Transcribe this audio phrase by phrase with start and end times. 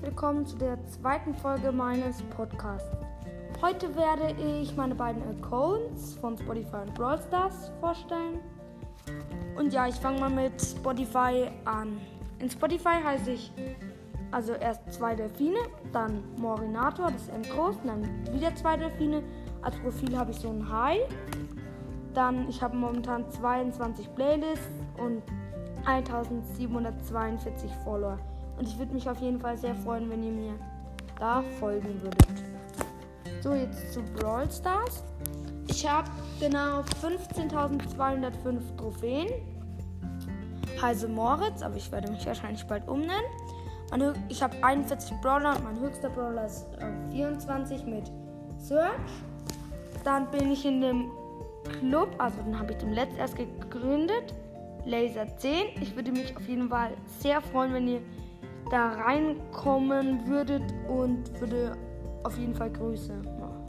[0.00, 2.96] willkommen zu der zweiten Folge meines Podcasts.
[3.60, 8.38] Heute werde ich meine beiden Accounts von Spotify und Brawl Stars vorstellen.
[9.58, 12.00] Und ja, ich fange mal mit Spotify an.
[12.38, 13.52] In Spotify heiße ich
[14.30, 15.58] also erst zwei Delfine,
[15.92, 19.22] dann Morinator, das ist M groß, dann wieder zwei Delfine.
[19.60, 21.00] Als Profil habe ich so ein Hai.
[22.14, 25.22] Dann, ich habe momentan 22 Playlists und
[25.84, 28.18] 1742 Follower.
[28.60, 30.52] Und ich würde mich auf jeden Fall sehr freuen, wenn ihr mir
[31.18, 32.44] da folgen würdet.
[33.40, 35.02] So, jetzt zu Brawl Stars.
[35.68, 39.28] Ich habe genau 15.205 Trophäen.
[40.78, 43.24] Heiße Moritz, aber ich werde mich wahrscheinlich bald umnennen.
[44.28, 48.12] Ich habe 41 Brawler und mein höchster Brawler ist äh, 24 mit
[48.58, 48.92] Search.
[50.04, 51.10] Dann bin ich in dem
[51.78, 54.34] Club, also den habe ich dem letzt erst gegründet.
[54.84, 55.80] Laser 10.
[55.80, 56.90] Ich würde mich auf jeden Fall
[57.20, 58.00] sehr freuen, wenn ihr
[58.70, 61.76] da reinkommen würdet und würde
[62.22, 63.14] auf jeden Fall Grüße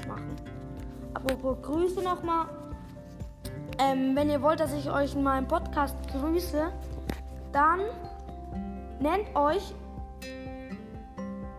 [0.08, 0.36] machen.
[1.14, 2.48] Apropos Grüße nochmal.
[3.80, 6.72] Ähm, wenn ihr wollt, dass ich euch in meinem Podcast grüße,
[7.52, 7.80] dann
[9.00, 9.74] nennt euch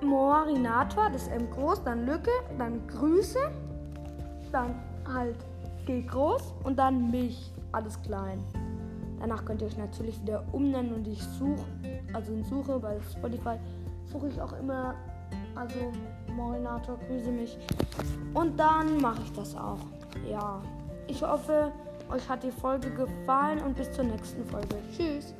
[0.03, 3.51] Moarinator, das M groß, dann Lücke, dann Grüße,
[4.51, 4.75] dann
[5.13, 5.37] halt
[5.87, 8.43] G groß und dann mich, alles klein.
[9.23, 11.65] Danach könnt ihr euch natürlich wieder umnennen und ich suche,
[12.13, 13.57] also in Suche bei Spotify
[14.05, 14.97] suche ich auch immer,
[15.55, 15.93] also
[16.35, 17.57] Morinator, grüße mich.
[18.35, 19.79] Und dann mache ich das auch.
[20.29, 20.61] Ja,
[21.07, 21.71] ich hoffe,
[22.11, 24.75] euch hat die Folge gefallen und bis zur nächsten Folge.
[24.91, 25.35] Tschüss.